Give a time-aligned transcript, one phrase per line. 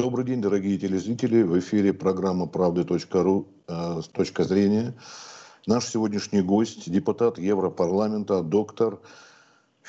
[0.00, 1.42] Добрый день, дорогие телезрители.
[1.42, 4.94] В эфире программа «Правды.ру» э, с точки зрения.
[5.66, 8.98] Наш сегодняшний гость, депутат Европарламента, доктор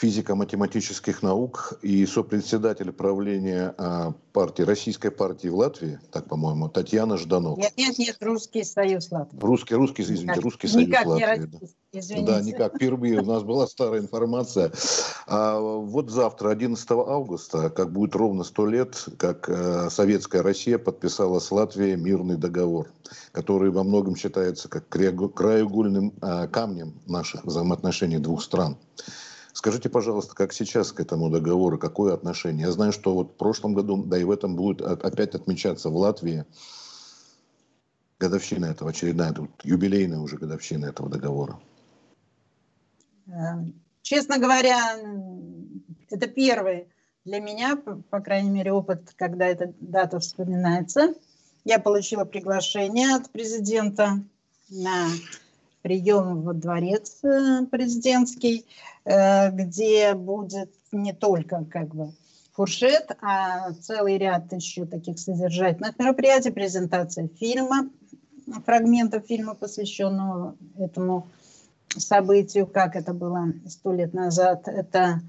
[0.01, 7.59] физико-математических наук и сопредседатель правления а, партии, Российской партии в Латвии, так, по-моему, Татьяна Жданов.
[7.59, 9.40] Нет, нет, нет, Русский Союз Латвии.
[9.40, 11.22] Русский, русский, извините, никак, Русский Союз никак Латвии.
[11.22, 12.26] Не российский, извините.
[12.26, 14.72] Да, никак, впервые у нас была старая информация.
[15.27, 21.38] А, вот завтра, 11 августа, как будет ровно сто лет, как а, Советская Россия подписала
[21.38, 22.88] с Латвией мирный договор,
[23.34, 28.80] который во многом считается как краеугольным а, камнем наших взаимоотношений двух стран.
[29.54, 32.68] Скажите, пожалуйста, как сейчас к этому договору, какое отношение?
[32.68, 35.98] Я знаю, что вот в прошлом году, да и в этом будет опять отмечаться в
[35.98, 36.46] Латвии
[38.20, 41.59] годовщина этого, очередная, юбилейная уже годовщина этого договора.
[43.28, 44.80] Эм, честно говоря,
[46.09, 46.88] это первый
[47.26, 47.76] для меня,
[48.09, 51.14] по крайней мере, опыт, когда эта дата вспоминается.
[51.66, 54.23] Я получила приглашение от президента
[54.70, 55.08] на
[55.82, 58.66] прием во дворец э, президентский,
[59.06, 62.12] э, где будет не только как бы
[62.54, 67.90] фуршет, а целый ряд еще таких содержательных мероприятий, презентация фильма,
[68.66, 71.28] фрагментов фильма, посвященного этому
[71.98, 74.68] событию, как это было сто лет назад.
[74.68, 75.22] Это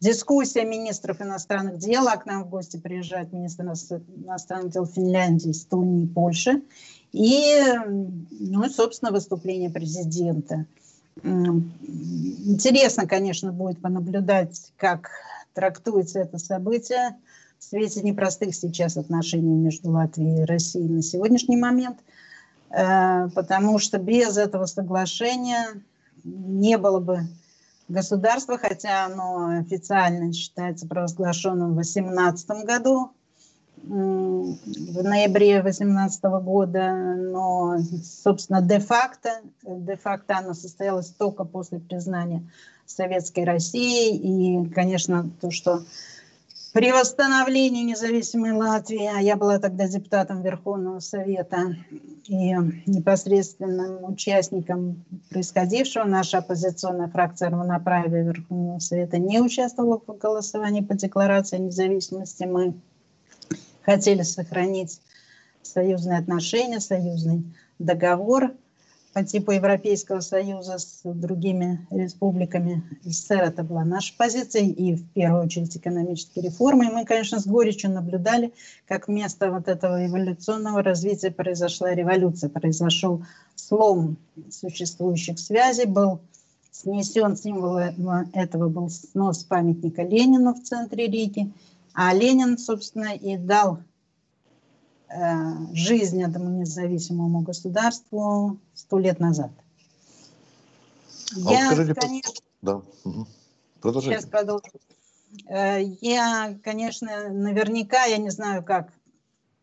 [0.00, 6.06] дискуссия министров иностранных дел, а к нам в гости приезжает министр иностранных дел Финляндии, Эстонии,
[6.06, 6.62] Польши.
[7.12, 7.60] И,
[8.30, 10.66] ну, собственно, выступление президента.
[11.22, 15.10] Интересно, конечно, будет понаблюдать, как
[15.54, 17.16] трактуется это событие.
[17.58, 21.98] В свете непростых сейчас отношений между Латвией и Россией на сегодняшний момент,
[22.70, 25.66] э, потому что без этого соглашения
[26.24, 27.26] не было бы
[27.88, 33.10] государства, хотя оно официально считается провозглашенным в 2018 году,
[33.82, 42.42] в ноябре 2018 года, но, собственно, де-факто, де-факто оно состоялось только после признания
[42.86, 44.16] Советской России.
[44.16, 45.82] И, конечно, то, что
[46.72, 51.74] при восстановлении независимой Латвии, а я была тогда депутатом Верховного Совета
[52.26, 52.54] и
[52.86, 61.58] непосредственным участником происходившего, наша оппозиционная фракция равноправия Верховного Совета не участвовала в голосовании по декларации
[61.58, 62.44] независимости.
[62.44, 62.74] Мы
[63.82, 65.00] хотели сохранить
[65.62, 67.44] союзные отношения, союзный
[67.78, 68.52] договор
[69.12, 73.42] по типу Европейского Союза с другими республиками СССР.
[73.42, 76.86] Это была наша позиция и в первую очередь экономические реформы.
[76.86, 78.52] И мы, конечно, с горечью наблюдали,
[78.86, 83.24] как вместо вот этого эволюционного развития произошла революция, произошел
[83.56, 84.16] слом
[84.50, 86.20] существующих связей, был
[86.70, 87.78] снесен символ
[88.32, 91.52] этого был снос памятника Ленину в центре Риги–
[91.94, 93.78] а Ленин, собственно, и дал
[95.08, 99.50] э, жизнь этому независимому государству сто лет назад.
[101.46, 102.82] А я, скажите, конечно, да.
[103.04, 103.26] угу.
[103.82, 104.64] Сейчас продолжу.
[105.48, 108.92] Э, я, конечно, наверняка, я не знаю, как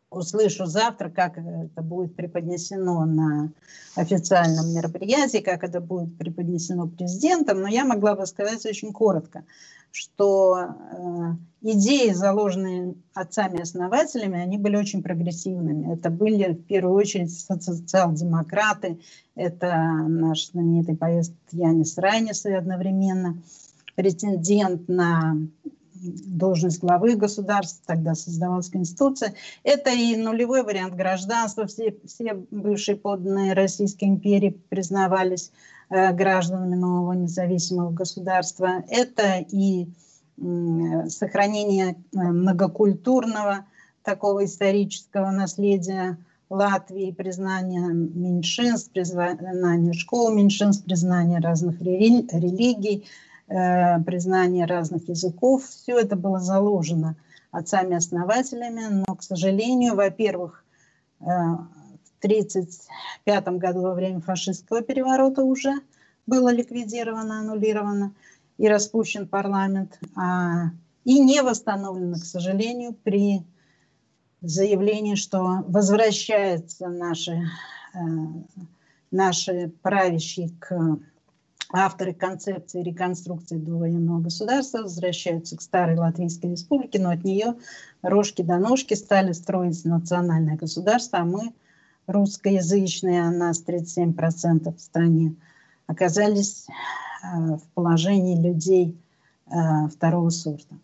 [0.09, 3.51] услышу завтра, как это будет преподнесено на
[3.95, 9.43] официальном мероприятии, как это будет преподнесено президентом, но я могла бы сказать очень коротко
[9.91, 15.91] что э, идеи, заложенные отцами-основателями, они были очень прогрессивными.
[15.91, 18.99] Это были в первую очередь социал-демократы,
[19.35, 19.75] это
[20.07, 23.41] наш знаменитый поэт Янис Райнис и одновременно
[23.95, 25.35] претендент на
[26.01, 29.33] должность главы государства, тогда создавалась Конституция.
[29.63, 35.51] Это и нулевой вариант гражданства, все, все бывшие подданные Российской империи признавались
[35.89, 38.83] Э, гражданами нового независимого государства.
[38.89, 39.87] Это и
[41.09, 43.65] сохранение э, многокультурного
[44.03, 46.17] такого исторического наследия
[46.49, 53.07] Латвии, признание меньшинств, признание школ меньшинств, признание разных религий, э,
[53.47, 55.63] признание разных языков.
[55.65, 57.15] Все это было заложено
[57.51, 60.63] отцами-основателями, но, к сожалению, во-первых,
[62.19, 65.73] 1935 году во время фашистского переворота уже
[66.25, 68.13] было ликвидировано, аннулировано
[68.57, 70.71] и распущен парламент, а,
[71.05, 73.43] и не восстановлено, к сожалению, при
[74.41, 77.43] заявлении, что возвращаются наши,
[77.93, 77.97] э,
[79.11, 80.99] наши правящие к
[81.71, 87.55] авторы концепции реконструкции довоенного государства возвращаются к старой Латвийской республике, но от нее
[88.01, 91.53] рожки до ножки стали строить национальное государство, а мы–
[92.07, 95.35] русскоязычные, а нас 37% в стране,
[95.85, 98.97] оказались э, в положении людей
[99.47, 100.75] э, второго сорта.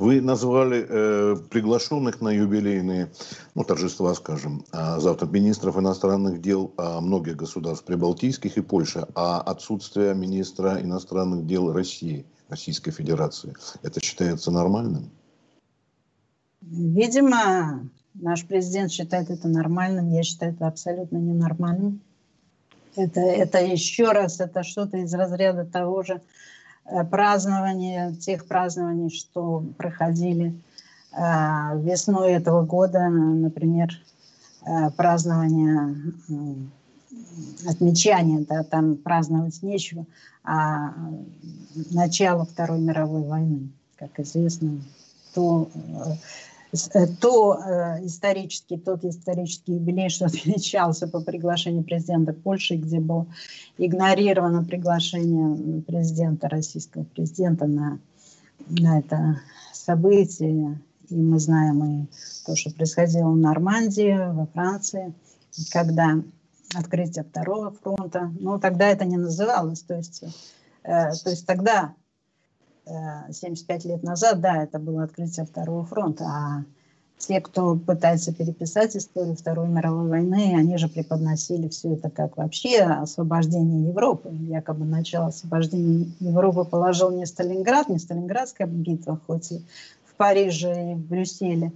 [0.00, 3.12] Вы назвали э, приглашенных на юбилейные
[3.54, 9.42] ну, торжества, скажем, а завтра министров иностранных дел а многих государств прибалтийских и Польши, а
[9.42, 15.10] отсутствие министра иностранных дел России, Российской Федерации, это считается нормальным?
[16.62, 22.00] Видимо, наш президент считает это нормальным, я считаю это абсолютно ненормальным.
[22.96, 26.22] Это, это еще раз, это что-то из разряда того же,
[27.10, 30.60] празднования, тех празднований, что проходили
[31.12, 33.90] э, весной этого года, например,
[34.66, 35.96] э, празднование
[37.66, 40.06] отмечания, да, там праздновать нечего,
[40.44, 40.94] а
[41.90, 44.80] начало Второй мировой войны, как известно,
[45.34, 46.14] то Э,
[47.20, 53.26] то э, исторический, тот исторический юбилей, что отмечался по приглашению президента Польши, где было
[53.78, 57.98] игнорировано приглашение президента, российского президента на,
[58.68, 59.40] на это
[59.72, 60.80] событие.
[61.08, 62.06] И мы знаем и
[62.46, 65.12] то, что происходило в Нормандии, во Франции,
[65.72, 66.22] когда
[66.74, 70.22] открытие второго фронта, ну тогда это не называлось, то есть,
[70.84, 71.94] э, то есть тогда
[73.30, 76.64] 75 э, лет назад, да, это было открытие Второго фронта, а
[77.20, 82.80] те, кто пытается переписать историю Второй мировой войны, они же преподносили все это как вообще
[82.80, 84.30] освобождение Европы.
[84.32, 89.64] Якобы начало освобождения Европы положил не Сталинград, не Сталинградская битва, хоть и
[90.06, 91.72] в Париже и в Брюсселе.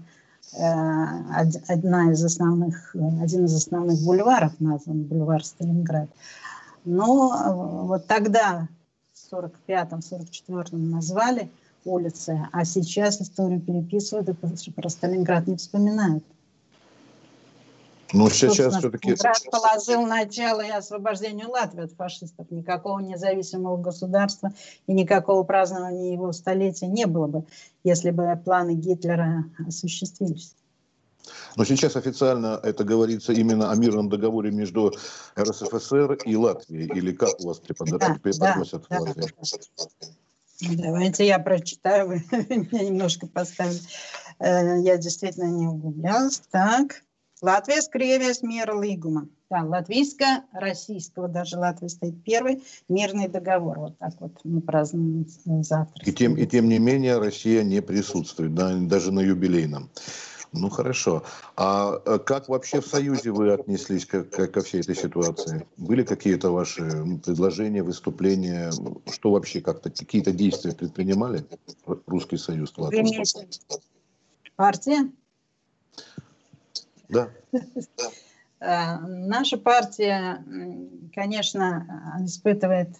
[0.58, 6.08] Э, одна из основных, один из основных бульваров назван бульвар Сталинград.
[6.86, 8.68] Но э, вот тогда
[9.34, 11.50] 45-м, 44-м назвали
[11.84, 16.24] улицы, а сейчас историю переписывают и про Сталинград не вспоминают.
[18.12, 19.16] Ну, сейчас все-таки...
[19.16, 22.50] Сталинград положил начало и освобождению Латвии от фашистов.
[22.50, 24.52] Никакого независимого государства
[24.86, 27.44] и никакого празднования его столетия не было бы,
[27.82, 30.54] если бы планы Гитлера осуществились.
[31.56, 34.92] Но сейчас официально это говорится именно о мирном договоре между
[35.38, 36.86] РСФСР и Латвией.
[36.94, 39.32] Или как у вас преподносят да, да, в Латвии?
[39.76, 40.82] Да.
[40.82, 43.80] Давайте я прочитаю, вы меня немножко поставили.
[44.38, 46.42] Э, я действительно не углублялась.
[46.50, 47.02] Так.
[47.42, 49.28] Латвия скревясь мир лигума.
[49.50, 53.78] Да, латвийско-российского, даже Латвия стоит первый, мирный договор.
[53.78, 55.26] Вот так вот мы празднуем
[55.62, 56.02] завтра.
[56.04, 59.90] И тем, и тем не менее Россия не присутствует, да, даже на юбилейном.
[60.56, 61.24] Ну хорошо.
[61.56, 65.66] А э, как вообще в Союзе вы отнеслись к, к, ко всей этой ситуации?
[65.76, 66.82] Были какие-то ваши
[67.24, 68.70] предложения, выступления?
[69.10, 71.44] Что вообще как-то какие-то действия предпринимали
[72.06, 72.72] Русский Союз?
[74.56, 75.10] Партия?
[77.08, 77.28] Да.
[78.60, 80.42] Э, наша партия,
[81.12, 82.90] конечно, испытывает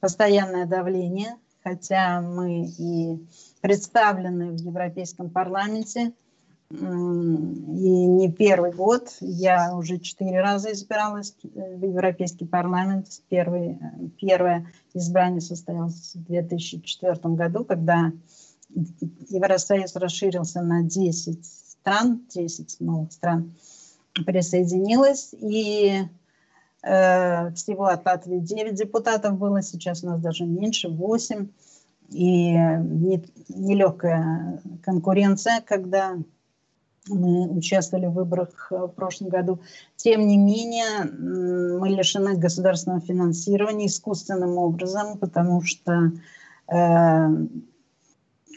[0.00, 3.24] постоянное давление, хотя мы и
[3.60, 6.14] представлены в Европейском парламенте,
[6.72, 9.16] и не первый год.
[9.20, 13.08] Я уже четыре раза избиралась э, в Европейский парламент.
[13.28, 13.78] Первый, э,
[14.18, 18.12] первое избрание состоялось в 2004 году, когда
[19.28, 23.54] Евросоюз расширился на 10 стран, 10 новых стран
[24.24, 25.34] присоединилась.
[25.38, 26.08] И
[26.82, 31.48] э, всего от Латвии 9 депутатов было, сейчас у нас даже меньше, 8.
[32.12, 32.52] И
[33.48, 36.18] нелегкая конкуренция, когда
[37.08, 39.60] мы участвовали в выборах э, в прошлом году.
[39.96, 46.12] Тем не менее, мы лишены государственного финансирования искусственным образом, потому что
[46.68, 47.28] э,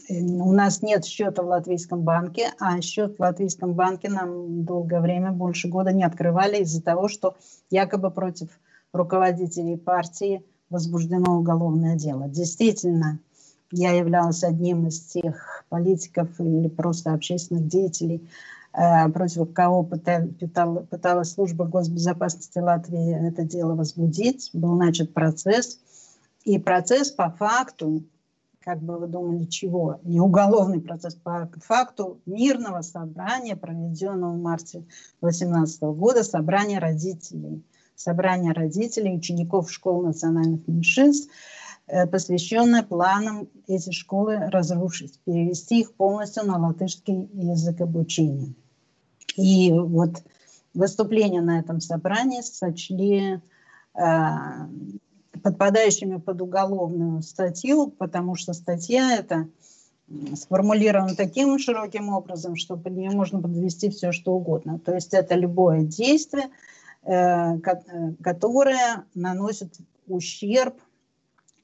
[0.10, 5.31] у нас нет счета в Латвийском банке, а счет в Латвийском банке нам долгое время,
[5.31, 7.36] больше года не открывали из-за того, что
[7.72, 8.50] якобы против
[8.93, 12.27] руководителей партии возбуждено уголовное дело.
[12.27, 13.20] Действительно,
[13.72, 18.29] я являлась одним из тех политиков или просто общественных деятелей,
[18.74, 24.50] э, против кого пыталась служба госбезопасности Латвии это дело возбудить.
[24.53, 25.79] Был начат процесс.
[26.43, 28.03] И процесс по факту,
[28.63, 30.00] как бы вы думали, чего?
[30.03, 34.86] Не уголовный процесс, по факту мирного собрания, проведенного в марте
[35.22, 37.63] 2018 года, собрания родителей.
[37.95, 41.31] Собрание родителей, учеников школ национальных меньшинств–
[42.12, 48.54] посвященная планам эти школы разрушить, перевести их полностью на латышский язык обучения.
[49.36, 50.24] И вот
[50.74, 53.39] выступления на этом собрании сочли
[53.94, 54.30] э,
[55.44, 59.48] подпадающими под уголовную статью, потому что статья эта
[60.36, 64.80] сформулирована таким широким образом, что под нее можно подвести все, что угодно.
[64.80, 66.50] То есть это любое действие,
[67.04, 67.60] э, э
[68.22, 69.74] которое наносит
[70.08, 70.75] ущерб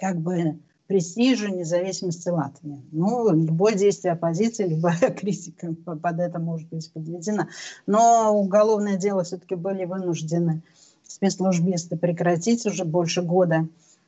[0.02, 2.82] как бы престижу независимости Латвии.
[2.92, 7.48] Ну, любое действие оппозиции, любая критика под это может быть подведена.
[7.86, 10.64] Но уголовное дело все-таки были вынуждены
[11.08, 13.68] спецслужбисты прекратить уже больше года.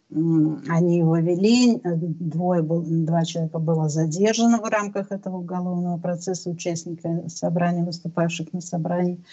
[0.10, 7.24] Они его вели, двое был, два человека было задержано в рамках этого уголовного процесса, участника
[7.30, 9.24] собрания, выступавших на собрании.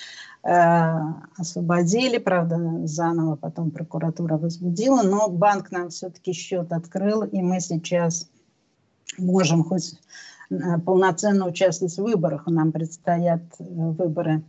[0.42, 1.00] Э,
[1.36, 8.30] освободили, правда, заново потом прокуратура возбудила, но банк нам все-таки счет открыл, и мы сейчас
[9.18, 10.00] можем хоть
[10.48, 12.46] э, полноценно участвовать в выборах.
[12.46, 14.42] Нам предстоят э, выборы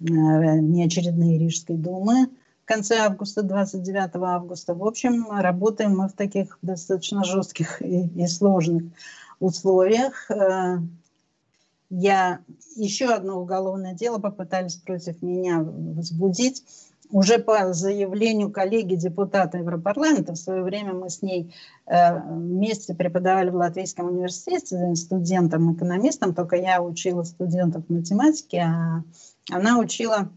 [0.00, 2.26] неочередные Рижской думы
[2.64, 4.74] в конце августа, 29 августа.
[4.74, 8.82] В общем, работаем мы в таких достаточно жестких и, и сложных
[9.38, 10.28] условиях
[11.94, 12.40] я
[12.74, 16.64] еще одно уголовное дело попытались против меня возбудить.
[17.10, 21.54] Уже по заявлению коллеги депутата Европарламента, в свое время мы с ней
[21.86, 29.04] э, вместе преподавали в Латвийском университете студентам-экономистам, только я учила студентов математики, а
[29.50, 30.30] она учила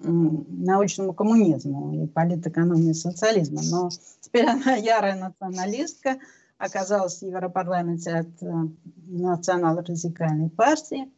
[0.00, 3.62] научному коммунизму и политэкономии социализма.
[3.70, 3.88] Но
[4.20, 6.18] теперь она ярая националистка,
[6.58, 8.46] оказалась в Европарламенте от э,
[9.06, 11.10] национал-радикальной партии.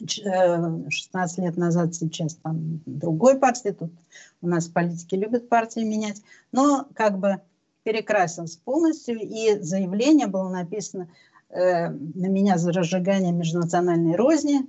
[0.00, 3.92] 16 э, лет назад сейчас там другой партии, тут
[4.40, 7.40] у нас политики любят партии менять, но как бы
[7.84, 11.08] перекрасилась полностью, и заявление было написано
[11.54, 14.66] э, на меня за разжигание межнациональной розни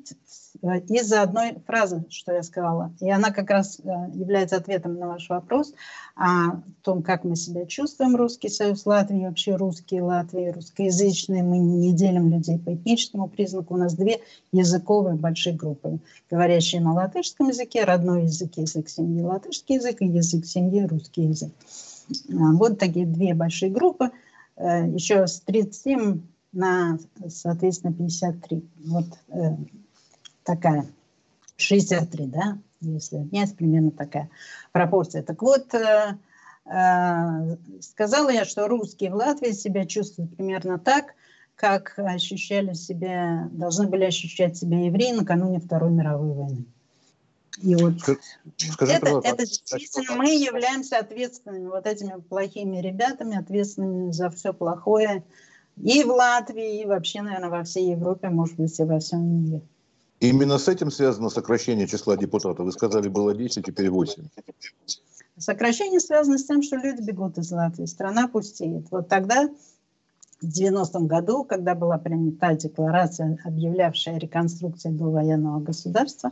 [0.61, 2.93] Э, из-за одной фразы, что я сказала.
[2.99, 5.73] И она как раз э, является ответом на ваш вопрос
[6.15, 11.43] о том, как мы себя чувствуем, Русский Союз Латвии, вообще русские Латвии, русскоязычные.
[11.43, 13.73] Мы не делим людей по этническому признаку.
[13.73, 15.99] У нас две языковые большие группы,
[16.29, 21.51] говорящие на латышском языке, родной язык, язык семьи, латышский язык и язык семьи, русский язык.
[22.29, 24.11] А, вот такие две большие группы.
[24.57, 26.21] Еще с 37
[26.55, 26.97] на,
[27.27, 28.63] соответственно, 53.
[28.85, 29.05] Вот
[30.43, 30.85] такая
[31.57, 34.29] 63, да, если отнять, примерно такая
[34.71, 35.23] пропорция.
[35.23, 36.17] Так вот, э,
[36.65, 41.15] э, сказала я, что русские в Латвии себя чувствуют примерно так,
[41.55, 46.65] как ощущали себя, должны были ощущать себя евреи накануне Второй мировой войны.
[47.61, 47.93] И вот
[48.57, 55.23] Скажи, это, это действительно мы являемся ответственными вот этими плохими ребятами, ответственными за все плохое
[55.77, 59.61] и в Латвии, и вообще, наверное, во всей Европе, может быть, и во всем мире.
[60.19, 62.65] Именно с этим связано сокращение числа депутатов.
[62.65, 64.23] Вы сказали, было 10, теперь 8.
[65.37, 68.89] Сокращение связано с тем, что люди бегут из Латвии, страна пустеет.
[68.91, 69.49] Вот тогда,
[70.41, 76.31] в 90-м году, когда была принята декларация, объявлявшая реконструкцию до военного государства,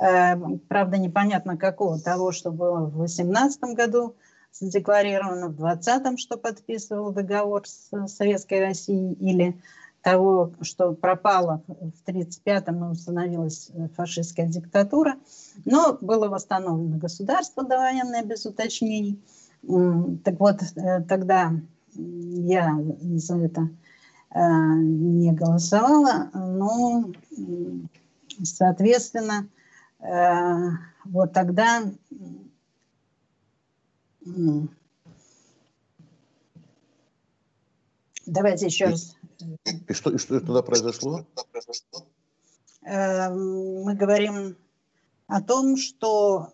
[0.00, 0.36] э,
[0.68, 4.14] правда, непонятно какого, того, что было в 18 году,
[4.52, 9.60] задекларировано в 20-м, что подписывал договор с Советской Россией, или
[10.02, 15.16] того, что пропало в 1935-м и установилась э, фашистская диктатура,
[15.64, 19.20] но было восстановлено государство довоенное без уточнений.
[20.24, 21.52] Так вот, э, тогда
[21.94, 22.78] я
[23.16, 23.68] за это
[24.34, 27.10] э, не голосовала, но,
[28.42, 29.48] соответственно,
[31.04, 31.82] вот тогда
[38.26, 39.16] давайте еще раз
[39.88, 41.26] и что, и что тогда произошло?
[42.82, 44.56] Эм, мы говорим
[45.26, 46.52] о том, что...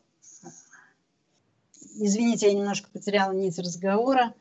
[1.98, 4.34] Извините, я немножко потеряла нить разговора.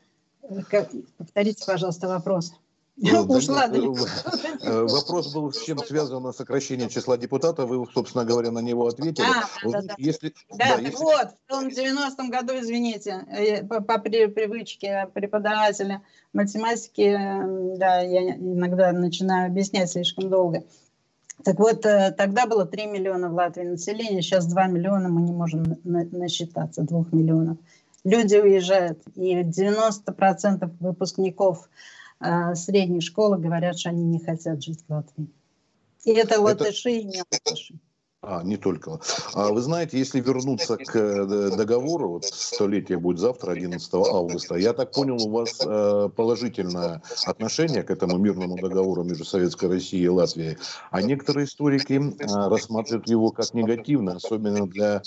[1.16, 2.52] Повторите, пожалуйста, вопрос.
[2.98, 7.68] Ну, Ушла э, э, Вопрос был, с чем связано сокращение числа депутатов.
[7.68, 9.26] Вы, собственно говоря, на него ответили.
[9.26, 10.96] А, да, да, если, да, да, если...
[10.96, 17.12] вот, в том 90-м году, извините, э, по, по привычке преподавателя математики,
[17.76, 20.64] да, я иногда начинаю объяснять слишком долго.
[21.44, 25.76] Так вот, тогда было 3 миллиона в Латвии населения, сейчас 2 миллиона, мы не можем
[25.84, 27.58] насчитаться, 2 миллионов.
[28.04, 31.68] Люди уезжают, и 90% выпускников
[32.18, 35.28] а, средней школы говорят, что они не хотят жить в Латвии.
[36.04, 37.74] И это латыши и не латыши.
[38.28, 38.98] А, не только.
[39.34, 44.72] А вы знаете, если вернуться к э, договору, вот столетие будет завтра, 11 августа, я
[44.72, 50.08] так понял, у вас э, положительное отношение к этому мирному договору между Советской Россией и
[50.08, 50.58] Латвией,
[50.90, 55.02] а некоторые историки э, рассматривают его как негативно, особенно для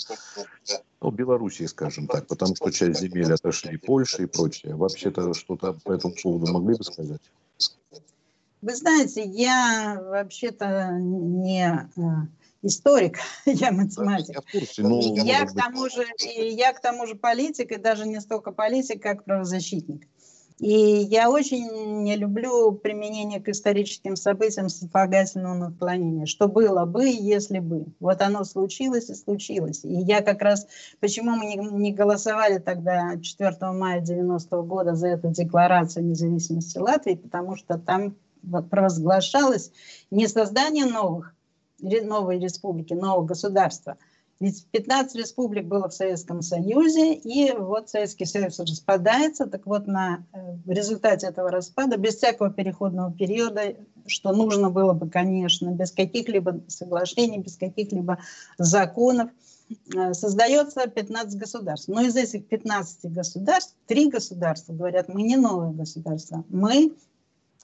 [1.02, 4.76] ну, Белоруссии, скажем так, потому что часть земель отошли Польше и прочее.
[4.76, 7.20] Вообще-то что-то по этому поводу могли бы сказать?
[8.62, 11.86] Вы знаете, я вообще-то не
[12.62, 14.34] историк, я математик.
[14.34, 16.04] Я, в курсе, но я, к тому же,
[16.36, 20.06] я к тому же политик, и даже не столько политик, как правозащитник.
[20.60, 26.26] И я очень не люблю применение к историческим событиям сослагательного наклонения.
[26.26, 27.86] Что было бы, если бы.
[27.98, 29.84] Вот оно случилось и случилось.
[29.84, 30.66] И я как раз...
[31.00, 36.76] Почему мы не, не голосовали тогда 4 мая 90 -го года за эту декларацию независимости
[36.76, 37.14] Латвии?
[37.14, 38.16] Потому что там
[38.70, 39.72] провозглашалось
[40.10, 41.34] не создание новых,
[41.82, 43.96] новой республики, нового государства–
[44.40, 49.46] ведь 15 республик было в Советском Союзе, и вот Советский Союз распадается.
[49.46, 53.74] Так вот, на, э, результате этого распада, без всякого переходного периода,
[54.06, 58.18] что нужно было бы, конечно, без каких-либо соглашений, без каких-либо
[58.56, 59.28] законов,
[59.94, 61.88] э, создается 15 государств.
[61.88, 66.94] Но из этих 15 государств, три государства говорят, мы не новое государство, мы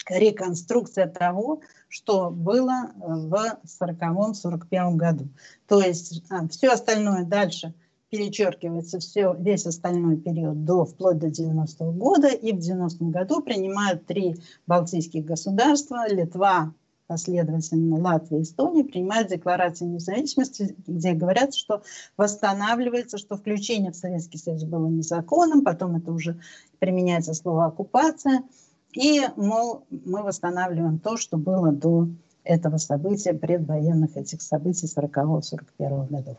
[0.08, 5.28] реконструкция того, что было в 40-41 году.
[5.66, 7.74] То есть а, все остальное дальше
[8.10, 14.06] перечеркивается, все, весь остальной период до, вплоть до 90-го года, и в 90-м году принимают
[14.06, 14.36] три
[14.66, 16.72] балтийских государства, Литва,
[17.08, 21.82] последовательно Латвия и Эстония принимают декларацию независимости, где говорят, что
[22.16, 26.40] восстанавливается, что включение в Советский Союз было незаконным, потом это уже
[26.78, 28.42] применяется слово оккупация–
[28.96, 32.08] и, мол, мы восстанавливаем то, что было до
[32.44, 36.38] этого события, предвоенных этих событий 40-41 годов.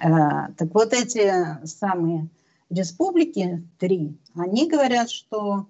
[0.00, 1.32] А, так вот эти
[1.64, 2.28] самые
[2.68, 5.66] республики, три, они говорят, что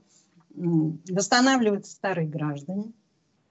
[0.54, 2.92] восстанавливаются старые граждане,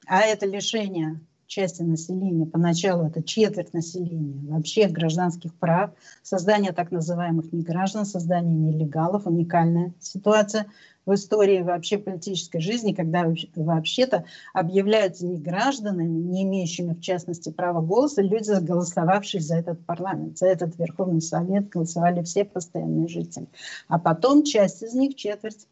[0.07, 5.91] а это лишение части населения, поначалу это четверть населения, вообще гражданских прав,
[6.23, 10.65] создание так называемых неграждан, создание нелегалов, уникальная ситуация–
[11.05, 17.81] в истории вообще политической жизни, когда вообще-то объявляются не гражданами, не имеющими в частности права
[17.81, 23.47] голоса, люди, голосовавшие за этот парламент, за этот Верховный Совет, голосовали все постоянные жители.
[23.87, 25.67] А потом часть из них, четверть,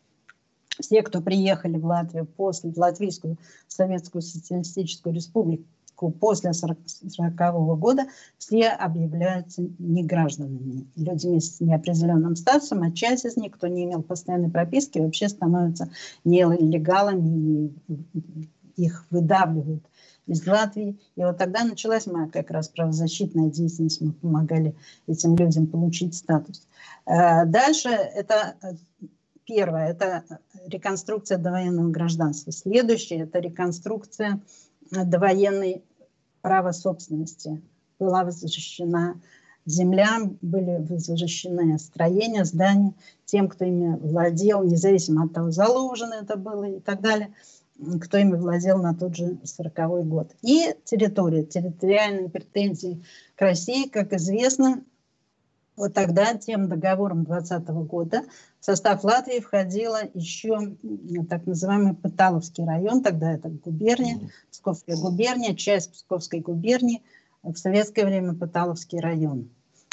[0.79, 5.65] все, кто приехали в Латвию после Латвийскую Советскую Социалистическую Республику,
[6.09, 8.03] после 1940 года
[8.37, 14.49] все объявляются негражданами, людьми с неопределенным статусом, а часть из них, кто не имел постоянной
[14.49, 15.89] прописки, вообще становятся
[16.23, 19.83] нелегалами, и их выдавливают
[20.27, 20.99] из Латвии.
[21.15, 24.75] И вот тогда началась моя как раз правозащитная деятельность, мы помогали
[25.07, 26.67] этим людям получить статус.
[27.05, 28.73] Э, дальше это э,
[29.45, 30.23] первое, это
[30.65, 32.51] реконструкция довоенного гражданства.
[32.51, 34.39] Следующее– это реконструкция
[34.91, 35.83] довоенной
[36.41, 37.61] право собственности.
[37.99, 39.15] Была защищена
[39.65, 42.93] земля, были защищены строения, здания
[43.25, 47.33] тем, кто ими владел, независимо от того, заложено это было и так далее,
[48.01, 50.31] кто ими владел на тот же 40 год.
[50.41, 53.03] И территория, территориальные претензии
[53.35, 54.83] к России, как известно,
[55.81, 58.21] вот тогда тем договором 2020 года
[58.59, 60.77] в состав Латвии входила еще
[61.27, 67.01] так называемый Пыталовский район, тогда это губерния, Псковская губерния, часть Псковской губернии,
[67.41, 69.49] в советское время Пыталовский район.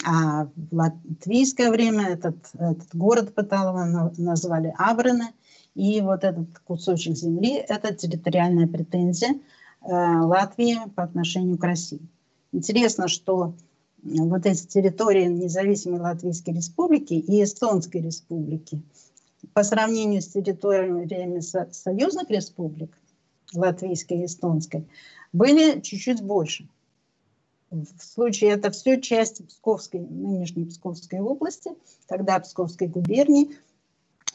[0.07, 5.29] А в латвийское время этот, этот город Пыталово назвали Абраны,
[5.75, 12.03] и вот этот кусочек земли– это территориальная претензия э, Латвии по отношению к России.
[12.53, 13.55] Интересно, что
[14.29, 18.81] вот эти территории независимой Латвийской республики и Эстонской республики
[19.53, 22.97] по сравнению с территориями со союзных республик,
[23.55, 24.87] латвийской и эстонской,
[25.33, 26.69] были чуть-чуть больше.
[27.71, 31.73] В случае это все часть Псковской, нынешней Псковской области,
[32.07, 33.57] тогда Псковской губернии.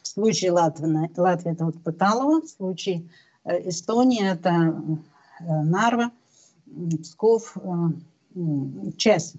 [0.02, 3.08] В случае Латвии, Латвии это вот Пыталово, в случае
[3.44, 6.12] э, Эстонии это э, Нарва,
[7.02, 7.70] Псков, э,
[8.96, 9.36] часть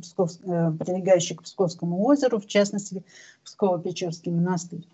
[0.00, 3.04] Псков, э, прилегающий к Псковскому озеру, в частности,
[3.44, 4.86] Псково-Печорский монастырь.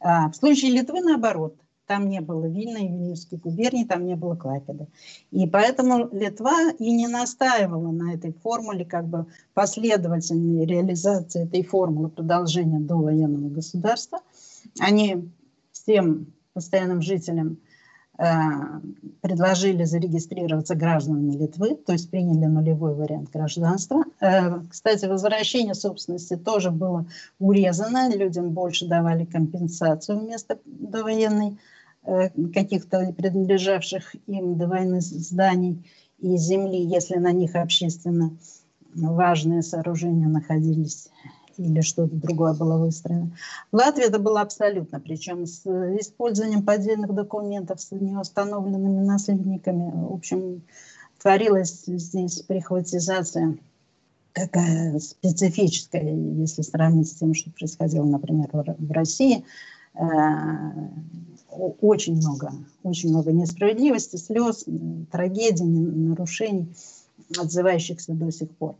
[0.00, 1.56] А в случае Литвы, наоборот,
[1.90, 4.86] там не было Вильна и Вильнюсской губернии, там не было Клайпеда.
[5.32, 12.08] И поэтому Литва и не настаивала на этой формуле, как бы последовательной реализации этой формулы
[12.08, 14.20] продолжения до военного государства.
[14.78, 15.28] Они
[15.72, 17.58] всем постоянным жителям
[19.22, 24.04] предложили зарегистрироваться гражданами Литвы, то есть приняли нулевой вариант гражданства.
[24.20, 27.06] Э, кстати, возвращение собственности тоже было
[27.38, 31.58] урезано, людям больше давали компенсацию вместо довоенной
[32.04, 35.82] э, каких-то принадлежавших им до войны зданий
[36.18, 38.36] и земли, если на них общественно
[38.94, 41.08] важные сооружения находились
[41.60, 43.30] или что-то другое было выстроено.
[43.70, 45.66] В Латвии это было абсолютно, причем с
[46.00, 49.90] использованием поддельных документов, с неустановленными наследниками.
[49.92, 50.62] В общем,
[51.20, 53.58] творилась здесь прихватизация
[54.32, 59.44] такая специфическая, если сравнить с тем, что происходило, например, в России.
[61.50, 64.64] очень много, очень много несправедливости, слез,
[65.10, 66.68] трагедий, нарушений,
[67.38, 68.76] отзывающихся до сих пор.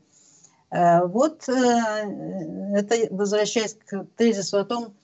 [0.71, 4.95] Вот это, возвращаясь к тезису о том,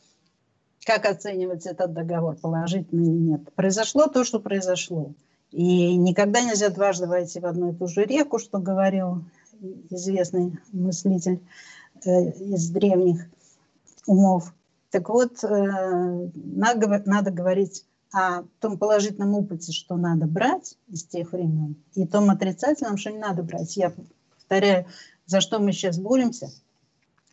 [0.86, 3.52] как оценивать этот договор, положительно или нет.
[3.54, 5.12] Произошло то, что произошло.
[5.50, 9.24] И никогда нельзя дважды войти в одну и ту же реку, что говорил
[9.90, 11.40] известный мыслитель
[12.04, 13.26] э, из древних
[14.06, 14.52] умов.
[14.90, 21.76] Так вот, э, надо говорить о том положительном опыте, что надо брать из тех времен,
[21.94, 23.76] и том отрицательном, что не надо брать.
[23.76, 23.92] Я
[24.36, 24.86] повторяю,
[25.26, 26.50] за что мы сейчас боремся–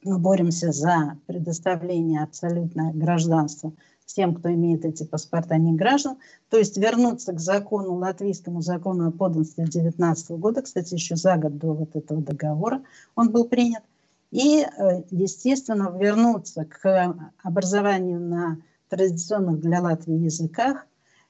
[0.06, 3.74] мы боремся за предоставление абсолютно гражданства
[4.06, 6.18] тем, кто имеет эти паспорта не граждан,
[6.50, 11.58] то есть вернуться к закону, латвийскому закону о подданстве 19 года, кстати, еще за год
[11.58, 12.84] до вот этого договора
[13.16, 13.82] он был принят,
[14.30, 18.58] и, э, естественно, вернуться к образованию на
[18.90, 20.86] традиционных для Латвии языках,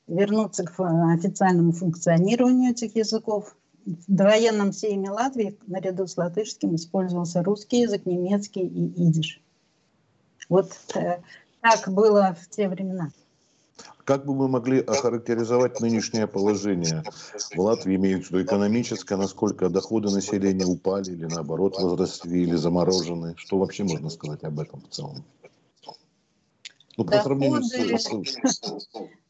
[0.07, 0.77] вернуться к
[1.13, 8.65] официальному функционированию этих языков, в довоенном сейме Латвии наряду с латышским использовался русский язык, немецкий
[8.65, 9.41] и идиш.
[10.49, 11.19] Вот э,
[11.61, 13.11] так было в те времена.
[14.05, 17.03] Как бы мы могли охарактеризовать нынешнее положение
[17.55, 23.33] в Латвии, имеется в виду экономическое, насколько доходы населения упали или наоборот возросли или заморожены?
[23.37, 25.23] Что вообще можно сказать об этом в целом?
[26.97, 28.09] Ну, по сравнению с...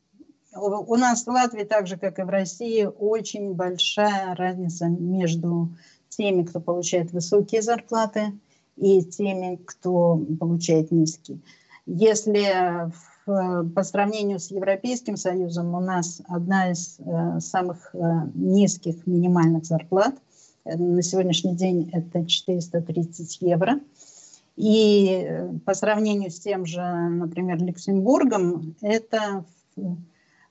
[0.56, 5.70] У нас в Латвии, так же как и в России, очень большая разница между
[6.10, 8.34] теми, кто получает высокие зарплаты,
[8.78, 11.40] и теми, кто получает низкие.
[11.86, 12.92] Если
[13.26, 17.98] в, по сравнению с Европейским Союзом у нас одна из э, самых э,
[18.34, 20.16] низких минимальных зарплат,
[20.66, 23.80] э, на сегодняшний день это 430 евро,
[24.56, 29.46] и э, по сравнению с тем же, например, Люксембургом, это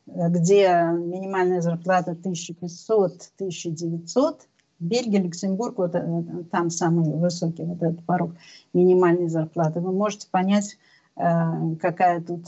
[0.07, 4.41] где минимальная зарплата 1500-1900,
[4.83, 8.33] Бельгия, Люксембург, вот э, там самый высокий вот этот порог
[8.73, 9.81] минимальной зарплаты.
[9.81, 10.77] Вы можете понять,
[11.17, 11.23] э,
[11.81, 12.47] какая тут,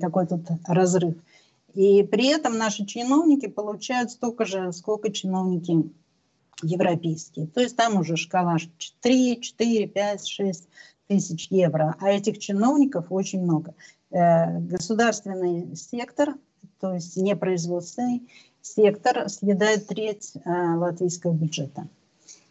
[0.00, 1.14] какой тут разрыв.
[1.74, 5.90] И при этом наши чиновники получают столько же, сколько чиновники
[6.62, 7.46] европейские.
[7.46, 8.56] То есть там уже шкала
[9.00, 10.68] 3, 4, 5, 6
[11.06, 11.94] тысяч евро.
[12.00, 13.74] А этих чиновников очень много.
[14.10, 16.34] Э, государственный сектор
[16.80, 18.28] то есть непроизводственный
[18.62, 21.88] сектор съедает треть э, латвийского бюджета.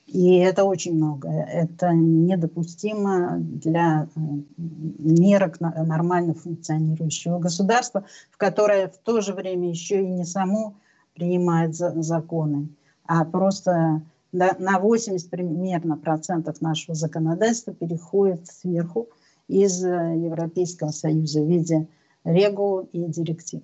[0.08, 1.30] И это очень много.
[1.30, 4.20] Это недопустимо для э,
[4.58, 10.76] мерок нормально функционирующего государства, в которое в то же время еще и не само
[11.14, 12.70] принимает законы,
[13.06, 19.08] а просто на 80 примерно процентов нашего законодательства переходит сверху
[19.48, 21.88] из э, Европейского Союза в виде
[22.24, 23.62] регул и директив.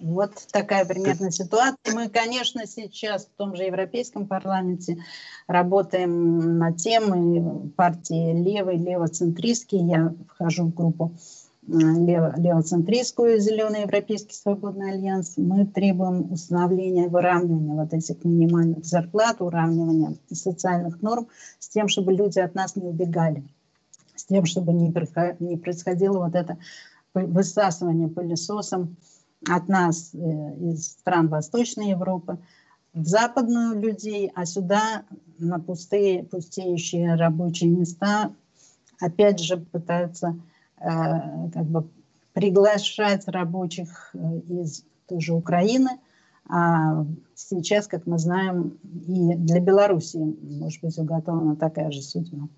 [0.00, 1.94] Вот такая примерно ситуация.
[1.94, 4.98] Мы, конечно, сейчас в том же Европейском парламенте
[5.46, 11.14] работаем над тем, и партии левой, левоцентристские, я вхожу в группу
[11.66, 19.40] э, лево, левоцентристскую «Зеленый Европейский свободный альянс», мы требуем установления, выравнивания вот этих минимальных зарплат,
[19.40, 23.42] уравнивания социальных норм с тем, чтобы люди от нас не убегали,
[24.14, 26.56] с тем, чтобы не происходило вот это
[27.14, 28.96] высасывание пылесосом
[29.46, 32.38] от нас э, из стран Восточной Европы
[32.92, 35.04] в западную людей, а сюда
[35.38, 38.32] на пустые, пустеющие рабочие места
[39.00, 40.36] опять же пытаются
[40.78, 40.84] э,
[41.52, 41.88] как бы
[42.32, 45.90] приглашать рабочих э, из той же Украины,
[46.50, 52.48] а сейчас, как мы знаем, и для Белоруссии может быть уготована такая же судьба.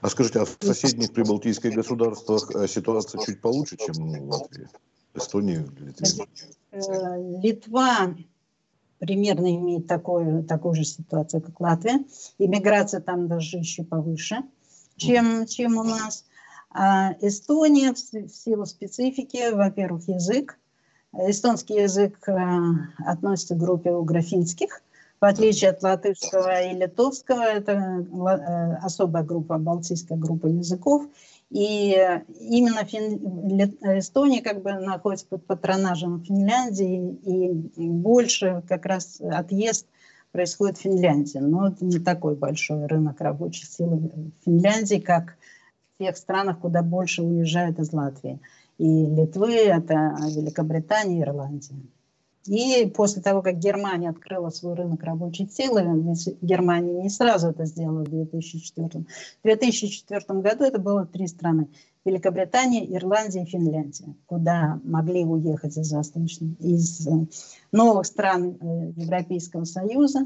[0.00, 4.68] А скажите, а в соседних прибалтийских государствах ситуация чуть получше, чем в Латвии?
[5.16, 6.26] Эстонию, Литве?
[6.72, 8.14] Э, Литва
[8.98, 12.04] примерно имеет такую, такую же ситуацию, как Латвия.
[12.38, 14.38] Иммиграция там даже еще повыше,
[14.96, 16.24] чем, чем у нас.
[16.70, 20.58] А Эстония в, силу специфики, во-первых, язык.
[21.12, 22.34] Эстонский язык э,
[23.06, 24.82] относится к группе угрофинских.
[25.18, 31.06] В отличие от латышского и литовского, это э, особая группа, балтийская группа языков.
[31.50, 31.92] И
[32.40, 33.20] именно Фин...
[33.98, 39.86] Эстония как бы находится под патронажем Финляндии, и больше как раз отъезд
[40.32, 41.38] происходит в Финляндии.
[41.38, 45.36] Но это не такой большой рынок рабочей силы в Финляндии, как
[45.94, 48.40] в тех странах, куда больше уезжают из Латвии.
[48.78, 51.76] И Литвы, это Великобритания, Ирландия.
[52.48, 55.82] И после того, как Германия открыла свой рынок рабочей силы,
[56.40, 58.88] Германия не сразу это сделала в 2004.
[58.88, 61.68] В 2004 году это было три страны.
[62.04, 67.26] Великобритания, Ирландия и Финляндия, куда могли уехать из, из э,
[67.72, 70.20] новых стран э, Европейского Союза.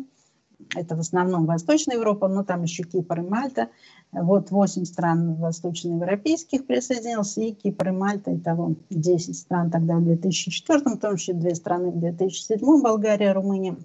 [0.76, 3.70] Это в основном Восточная Европа, но там еще Кипр и Мальта.
[4.12, 10.80] Вот 8 стран восточноевропейских присоединилось, и Кипр и Мальта, итого 10 стран тогда в 2004,
[10.80, 13.76] в том числе две страны в 2007, Болгария, Румыния.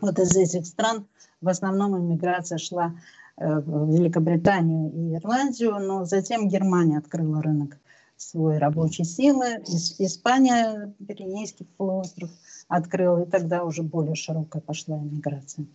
[0.00, 1.06] Вот из этих стран
[1.40, 2.94] в основном иммиграция шла
[3.38, 7.78] Э, в Великобританию и Ирландию, но затем Германия открыла рынок
[8.16, 9.62] свой рабочей силы,
[9.98, 12.30] Испания, Пиренейский полуостров
[12.68, 15.66] открыла, и тогда уже более широкая пошла иммиграция.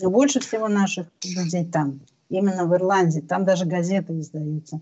[0.00, 4.80] Но больше всего наших людей там, именно в Ирландии, там даже газеты издаются.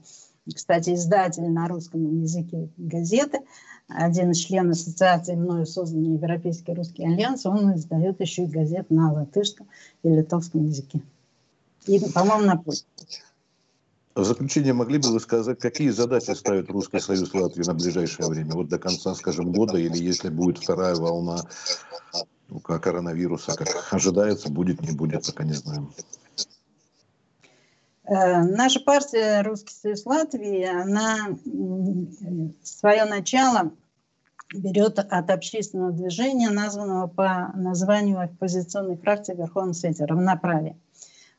[0.53, 3.41] Кстати, издатель на русском языке газеты,
[3.89, 9.13] один из членов ассоциации, мною созданный Европейский русский альянс, он издает еще и газет на
[9.13, 9.69] латышском
[10.03, 11.01] и литовском языке.
[11.87, 12.91] И, по-моему, на польском.
[14.15, 18.53] В заключение могли бы вы сказать, какие задачи ставит Русский Союз Латвии на ближайшее время,
[18.53, 21.39] вот до конца, скажем, года, или если будет вторая волна
[22.49, 25.91] ну, коронавируса, как ожидается, будет, не будет, пока не знаем.
[28.05, 31.39] Э, наша партия Русский Союз Латвии, она
[32.63, 33.73] свое начало
[34.55, 40.77] берет от общественного движения, названного по названию оппозиционной фракции в Верховном Совете «Равноправие».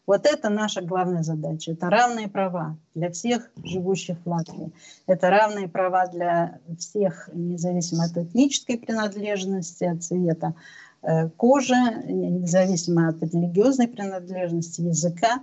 [0.06, 1.72] Вот это наша главная задача.
[1.72, 4.74] Это равные права для всех живущих в Латвии.
[5.08, 10.56] Это равные права для всех, независимо от этнической принадлежности, от цвета
[11.04, 15.42] э, кожи, независимо от религиозной принадлежности, языка.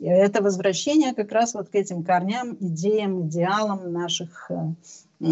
[0.00, 4.74] Это возвращение как раз вот к этим корням, идеям, идеалам наших э,
[5.20, 5.26] э,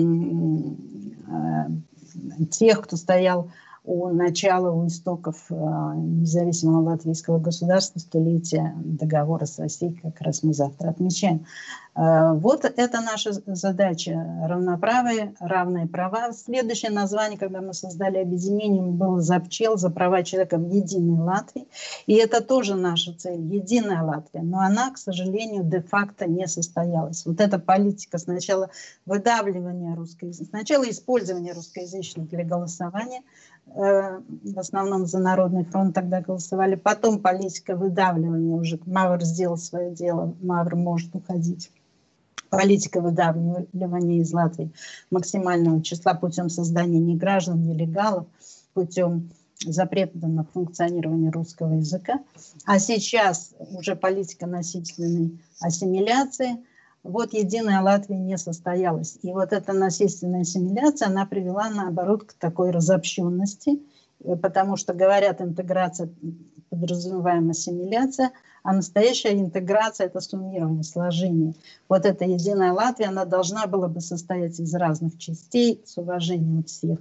[2.51, 3.51] тех, кто стоял
[3.85, 10.53] у начала, у истоков э, независимого латвийского государства, столетия договора с Россией, как раз мы
[10.53, 11.47] завтра отмечаем.
[11.95, 14.13] Э, вот это наша задача–
[14.47, 16.33] равноправие, равные права.
[16.33, 21.67] Следующее название, когда мы создали объединение, было «За пчел, за права человека в единой Латвии».
[22.07, 24.43] И это тоже наша цель– единая Латвия.
[24.43, 27.27] Но она, к сожалению, де-факто не состоялась.
[27.27, 28.71] Вот эта политика сначала
[29.07, 33.23] выдавливания русскоязычных, сначала использования русскоязычных для голосования–
[33.75, 36.75] Э, в основном за Народный фронт тогда голосовали.
[36.75, 38.81] Потом политика выдавливания уже.
[38.87, 41.71] Мавр сделал свое дело, Мавр может уходить.
[42.51, 44.73] Политика выдавливания из Латвии
[45.11, 48.27] максимального числа путем создания не граждан, нелегалов,
[48.75, 49.31] путем
[49.65, 52.21] запрета на функционирование русского языка.
[52.65, 56.57] А сейчас уже политика насильственной ассимиляции–
[57.03, 59.19] вот единая Латвия не состоялась.
[59.23, 63.81] И вот эта насильственная ассимиляция, она привела, наоборот, к такой разобщенности,
[64.43, 66.11] потому что говорят интеграция,
[66.69, 71.55] подразумеваемая ассимиляция, а настоящая интеграция– это суммирование, сложение.
[71.89, 76.99] Вот эта единая Латвия, она должна была бы состоять из разных частей с уважением всех.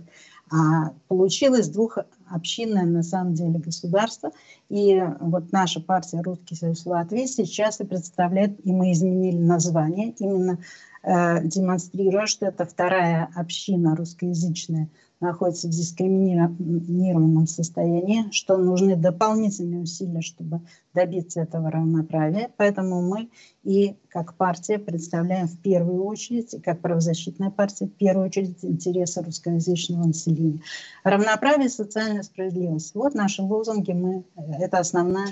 [0.52, 4.32] А получилось двухобщинное на самом деле государство.
[4.69, 10.58] И вот наша партия «Русский союз Латвии» сейчас и представляет, и мы изменили название, именно
[11.04, 20.62] демонстрируя, что это вторая община русскоязычная находится в дискриминированном состоянии, что нужны дополнительные усилия, чтобы
[20.94, 22.50] добиться этого равноправия.
[22.56, 23.30] Поэтому мы
[23.64, 29.22] и как партия представляем в первую очередь, и как правозащитная партия, в первую очередь интересы
[29.22, 30.62] русскоязычного населения.
[31.04, 32.96] Равноправие социальная справедливость.
[32.96, 34.24] Вот наши лозунги, мы,
[34.60, 35.32] это основная э,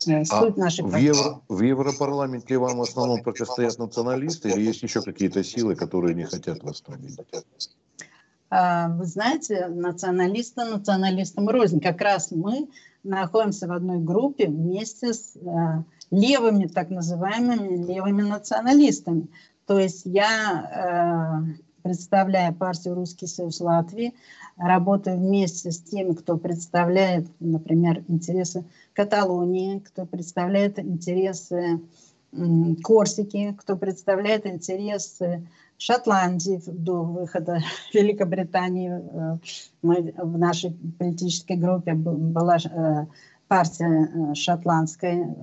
[0.00, 5.02] суть а нашей в, Евро, в Европарламенте вам в основном противостоят националисты или есть еще
[5.02, 7.26] какие-то силы, которые не хотят вас там видеть?
[8.50, 11.80] А, вы знаете, националисты националистам рознь.
[11.80, 12.68] Как раз мы
[13.02, 19.28] находимся в одной группе вместе с а, левыми, так называемыми левыми националистами.
[19.66, 21.42] То есть я, а,
[21.88, 24.12] представляя партию «Русский союз Латвии»,
[24.58, 31.80] работаю вместе с теми, кто представляет, например, интересы Каталонии, кто представляет интересы
[32.84, 35.48] Корсики, кто представляет интересы
[35.78, 37.60] Шотландии до выхода
[37.94, 38.90] Великобритании.
[38.90, 39.38] Э,
[39.80, 43.06] мы в нашей политической группе была э,
[43.48, 45.34] партия э, шотландская,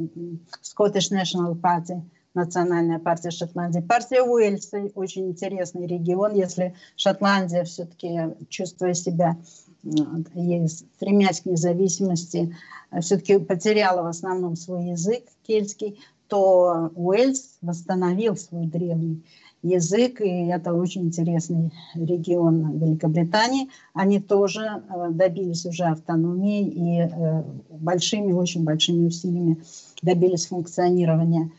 [0.61, 2.03] Scottish National Party,
[2.35, 3.79] национальная партия Шотландии.
[3.79, 9.37] Партия Уэльса, очень интересный регион, если Шотландия все-таки, чувствуя себя,
[9.83, 12.55] стремясь к независимости,
[13.01, 19.23] все-таки потеряла в основном свой язык кельтский, то Уэльс восстановил свой древний
[19.65, 23.69] язык, и это очень интересный регион Великобритании.
[23.93, 29.57] Они тоже э, добились уже автономии и э, большими, очень большими усилиями
[30.01, 31.51] добились функционирования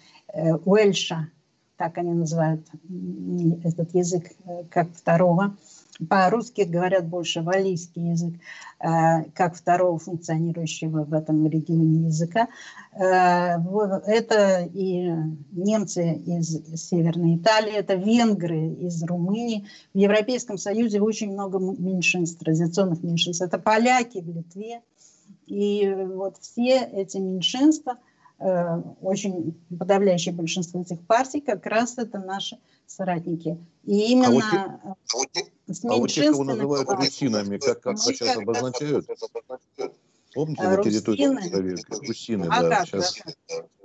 [0.64, 1.30] Уэльша
[1.76, 2.66] так они называют
[3.64, 4.24] этот язык
[4.70, 5.56] как второго.
[6.10, 8.34] По-русски говорят больше валийский язык,
[8.80, 12.48] э, как второго функционирующего в этом регионе языка.
[12.92, 13.56] Э,
[14.06, 15.10] это и
[15.52, 19.66] немцы из Северной Италии, это венгры из Румынии.
[19.94, 23.42] В Европейском Союзе очень много меньшинств, традиционных меньшинств.
[23.42, 24.82] Это поляки в Литве.
[25.46, 32.58] И вот все эти меньшинства, э, очень подавляющее большинство этих партий, как раз это наши
[32.86, 33.58] соратники.
[33.84, 35.28] И именно а вот,
[35.66, 39.06] с а вот тех, кого называют русинами, как, как сейчас обозначают?
[40.36, 41.96] Помните, на территории Человека?
[42.06, 43.22] Русины, а да, как, сейчас.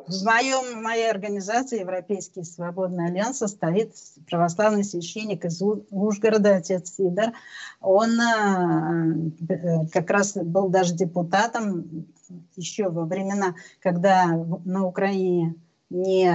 [0.06, 3.94] В, моем, в моей организации Европейский свободный альянс состоит
[4.30, 7.32] православный священник из Ужгорода, отец Сидор.
[7.80, 12.06] Он э, э, как раз был даже депутатом
[12.58, 14.28] еще во времена, когда
[14.66, 15.56] на Украине
[15.90, 16.34] не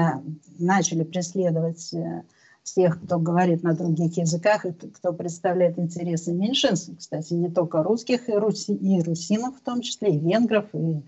[0.59, 2.23] начали преследовать э,
[2.67, 8.29] всех, кто говорит на других языках и кто представляет интересы меньшинств, кстати, не только русских,
[8.29, 11.01] и, руси, и русинов в том числе, и венгров, и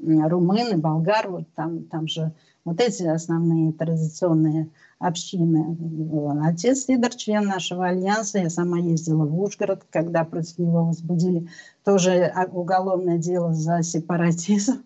[0.00, 2.32] румын, и болгар, вот там, там же
[2.64, 5.76] вот эти основные традиционные общины.
[6.44, 11.46] Отец Сидор, член нашего альянса, я сама ездила в Ужгород, когда против него возбудили
[11.84, 14.82] тоже уголовное дело за сепаратизм.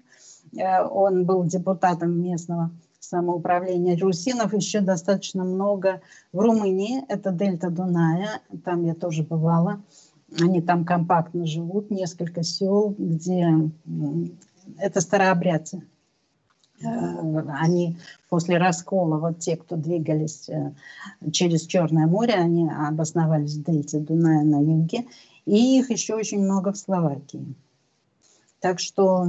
[0.57, 2.73] Э, он был депутатом местного
[3.09, 6.01] самоуправления русинов еще достаточно много.
[6.33, 9.83] В Румынии это дельта Дуная, там я тоже бывала.
[10.41, 13.71] Они там компактно живут, несколько сел, где
[14.79, 15.83] это старообрядцы.
[16.83, 16.87] Э,
[17.61, 17.97] они
[18.29, 20.73] после раскола, вот те, кто двигались э,
[21.31, 25.07] через Черное море, они обосновались в дельте Дуная на юге,
[25.47, 27.55] и их еще очень много в Словакии.
[28.61, 29.29] Так что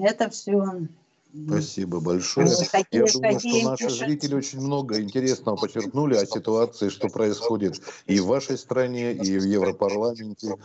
[0.00, 0.86] это все
[1.32, 2.46] Спасибо большое.
[2.90, 8.26] Я думаю, что наши зрители очень много интересного почерпнули о ситуации, что происходит и в
[8.26, 10.56] вашей стране, и в Европарламенте.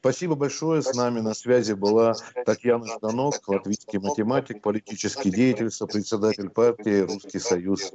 [0.00, 0.82] Спасибо большое.
[0.82, 2.14] С нами на связи была
[2.46, 7.92] Татьяна Жданок, латвийский математик, политический деятель, сопредседатель партии «Русский союз».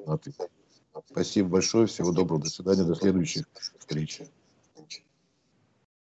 [1.09, 1.87] Спасибо большое.
[1.87, 2.43] Всего доброго.
[2.43, 2.83] До свидания.
[2.83, 3.45] До следующих
[3.79, 4.21] встреч.